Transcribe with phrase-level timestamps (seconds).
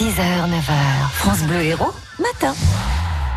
[0.00, 2.54] 6h, 9h, France Bleu Héros, matin.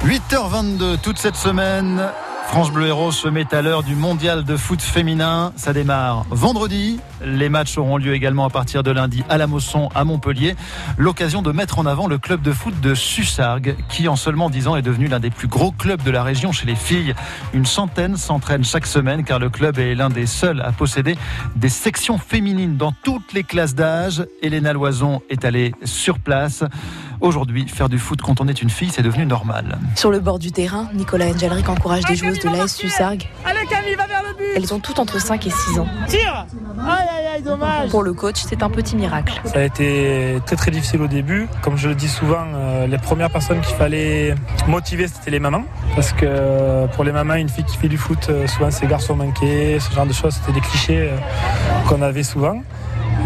[0.06, 2.10] 8h22 toute cette semaine.
[2.54, 5.54] France Bleu Héros se met à l'heure du mondial de foot féminin.
[5.56, 7.00] Ça démarre vendredi.
[7.26, 10.56] Les matchs auront lieu également à partir de lundi à la Mosson, à Montpellier.
[11.00, 14.68] L'occasion de mettre en avant le club de foot de Sussargues, qui en seulement 10
[14.68, 17.16] ans est devenu l'un des plus gros clubs de la région chez les filles.
[17.56, 21.18] Une centaine s'entraînent chaque semaine car le club est l'un des seuls à posséder
[21.56, 24.28] des sections féminines dans toutes les classes d'âge.
[24.44, 26.64] Elena Loison est allée sur place.
[27.22, 29.78] Aujourd'hui, faire du foot quand on est une fille, c'est devenu normal.
[29.96, 33.28] Sur le bord du terrain, Nicolas Engelric encourage des joueuses de l'AS Sussargues.
[34.56, 35.88] Elles ont toutes entre 5 et 6 ans.
[36.08, 36.46] Tire
[36.80, 39.40] Aïe aïe aïe, dommage Pour le coach, c'est un petit miracle.
[39.46, 41.48] Ça a été très très difficile au début.
[41.62, 44.36] Comme je le dis souvent, euh, les premières personnes qu'il fallait
[44.68, 45.64] motiver, c'était les mamans.
[45.96, 48.88] Parce que euh, pour les mamans, une fille qui fait du foot, euh, souvent c'est
[48.88, 51.10] garçon manqué, ce genre de choses, c'était des clichés
[51.88, 52.62] qu'on avait souvent.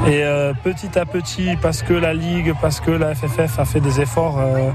[0.05, 3.79] Et euh, petit à petit, parce que la Ligue, parce que la FFF a fait
[3.79, 4.69] des efforts, euh,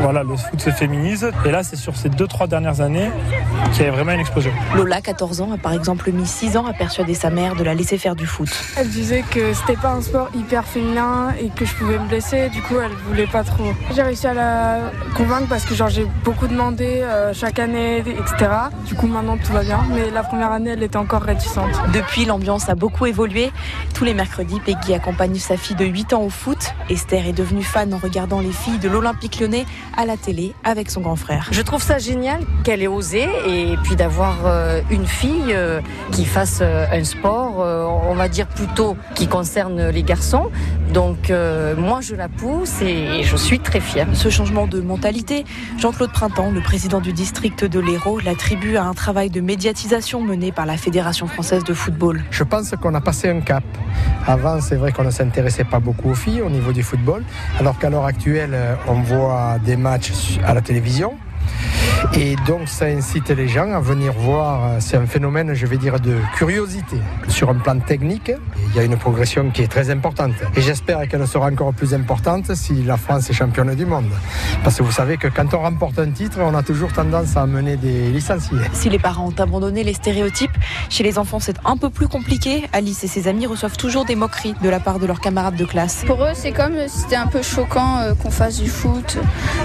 [0.00, 1.30] voilà, le foot se féminise.
[1.44, 3.10] Et là, c'est sur ces deux, trois dernières années
[3.72, 4.52] qu'il y a vraiment une explosion.
[4.74, 7.74] Lola, 14 ans, a par exemple mis 6 ans à persuader sa mère de la
[7.74, 8.48] laisser faire du foot.
[8.76, 12.48] Elle disait que c'était pas un sport hyper féminin et que je pouvais me blesser,
[12.50, 13.72] du coup elle voulait pas trop.
[13.94, 14.78] J'ai réussi à la
[15.16, 18.50] convaincre parce que genre j'ai beaucoup demandé euh, chaque année, etc.
[18.86, 21.70] Du coup maintenant tout va bien, mais la première année elle était encore réticente.
[21.92, 23.50] Depuis, l'ambiance a beaucoup évolué.
[23.94, 26.74] Tous les mercredis, Peggy accompagne sa fille de 8 ans au foot.
[26.90, 30.90] Esther est devenue fan en regardant les filles de l'Olympique lyonnais à la télé avec
[30.90, 31.48] son grand frère.
[31.50, 35.80] Je trouve ça génial qu'elle ait osé et puis d'avoir euh, une fille euh,
[36.12, 40.50] qui fasse euh, un sport, on va dire plutôt qui concerne les garçons.
[40.92, 44.06] Donc euh, moi je la pousse et je suis très fière.
[44.12, 45.44] Ce changement de mentalité,
[45.78, 50.52] Jean-Claude Printemps, le président du district de l'Hérault, l'attribue à un travail de médiatisation mené
[50.52, 52.22] par la Fédération française de football.
[52.30, 53.64] Je pense qu'on a passé un cap.
[54.44, 57.22] Avant, c'est vrai qu'on ne s'intéressait pas beaucoup aux filles au niveau du football,
[57.60, 61.14] alors qu'à l'heure actuelle, euh, on voit des matchs à la télévision.
[62.14, 65.78] Et donc ça incite les gens à venir voir, euh, c'est un phénomène, je vais
[65.78, 66.96] dire, de curiosité.
[67.28, 68.32] Sur un plan technique,
[68.68, 70.34] il y a une progression qui est très importante.
[70.56, 74.10] Et j'espère qu'elle sera encore plus importante si la France est championne du monde.
[74.64, 77.42] Parce que vous savez que quand on remporte un titre, on a toujours tendance à
[77.42, 78.58] amener des licenciés.
[78.72, 80.56] Si les parents ont abandonné les stéréotypes,
[80.90, 82.68] chez les enfants c'est un peu plus compliqué.
[82.72, 85.64] Alice et ses amis reçoivent toujours des moqueries de la part de leurs camarades de
[85.64, 86.04] classe.
[86.06, 89.18] Pour eux, c'est comme si c'était un peu choquant euh, qu'on fasse du foot,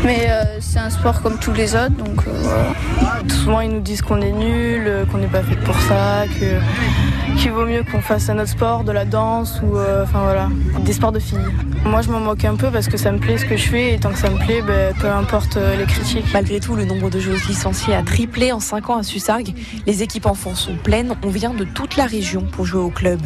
[0.03, 3.23] mais euh, c'est un sport comme tous les autres, donc euh, voilà.
[3.29, 7.38] Souvent ils nous disent qu'on est nul, euh, qu'on n'est pas fait pour ça, que
[7.38, 10.50] qu'il vaut mieux qu'on fasse un autre sport, de la danse ou euh, enfin voilà,
[10.81, 11.38] des sports de filles.
[11.85, 13.94] Moi je m'en moque un peu parce que ça me plaît ce que je fais
[13.94, 16.25] et tant que ça me plaît, ben, peu importe les critiques.
[16.33, 19.53] Malgré tout, le nombre de joueuses licenciées a triplé en 5 ans à Sussargues.
[19.85, 21.16] Les équipes enfants sont pleines.
[21.23, 23.19] On vient de toute la région pour jouer au club.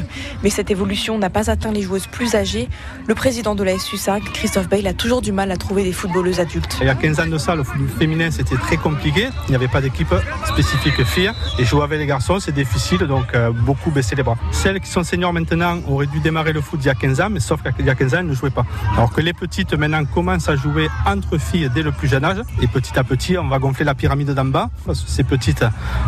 [0.43, 2.67] Mais cette évolution n'a pas atteint les joueuses plus âgées.
[3.07, 5.91] Le président de la S Sussargues, Christophe Bale, a toujours du mal à trouver des
[5.91, 6.77] footballeuses adultes.
[6.81, 9.29] Il y a 15 ans de ça, le football féminin, c'était très compliqué.
[9.47, 10.13] Il n'y avait pas d'équipe
[10.45, 11.31] spécifique filles.
[11.59, 14.37] Et jouer avec les garçons, c'est difficile, donc euh, beaucoup baisser les bras.
[14.51, 17.29] Celles qui sont seniors maintenant auraient dû démarrer le foot il y a 15 ans,
[17.29, 18.65] mais sauf qu'il y a 15 ans, elles ne jouaient pas.
[18.93, 22.41] Alors que les petites, maintenant, commencent à jouer entre filles dès le plus jeune âge.
[22.61, 24.69] Et petit à petit, on va gonfler la pyramide d'en bas.
[24.85, 25.65] Parce que ces petites,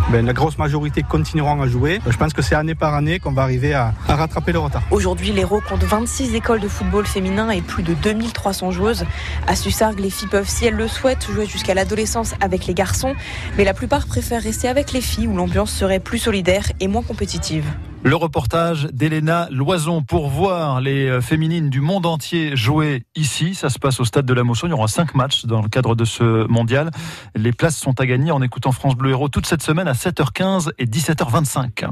[0.09, 1.99] ben, la grosse majorité continueront à jouer.
[2.07, 4.83] Je pense que c'est année par année qu'on va arriver à, rattraper le retard.
[4.91, 9.05] Aujourd'hui, l'Hérault compte 26 écoles de football féminin et plus de 2300 joueuses.
[9.47, 13.15] À Sussargues, les filles peuvent, si elles le souhaitent, jouer jusqu'à l'adolescence avec les garçons.
[13.57, 17.03] Mais la plupart préfèrent rester avec les filles où l'ambiance serait plus solidaire et moins
[17.03, 17.65] compétitive.
[18.03, 23.55] Le reportage d'Elena Loison pour voir les euh, féminines du monde entier jouer ici.
[23.55, 24.67] Ça se passe au stade de la Mosson.
[24.67, 26.91] Il y aura cinq matchs dans le cadre de ce mondial.
[27.33, 30.71] Les places sont à gagner en écoutant France Bleu Héros toute cette semaine à 7h15
[30.77, 31.85] et 17h25.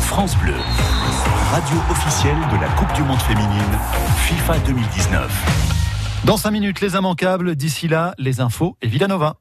[0.00, 0.54] France Bleu,
[1.52, 3.78] radio officielle de la Coupe du Monde féminine
[4.16, 5.85] FIFA 2019.
[6.24, 7.54] Dans cinq minutes, les immanquables.
[7.54, 9.36] D'ici là, les infos et Villanova.